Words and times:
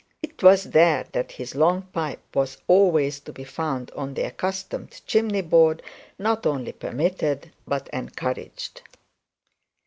'Twas 0.39 0.63
there 0.63 1.05
that 1.11 1.33
his 1.33 1.53
long 1.53 1.83
pipe 1.93 2.23
was 2.35 2.57
always 2.67 3.19
to 3.19 3.31
be 3.31 3.43
found 3.43 3.91
on 3.91 4.15
the 4.15 4.23
accustomed 4.23 4.99
chimney 5.05 5.41
board, 5.43 5.83
not 6.17 6.47
only 6.47 6.71
permitted 6.71 7.51
but 7.67 7.87
encouraged. 7.93 8.81